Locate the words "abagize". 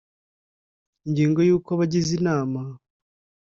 1.75-2.11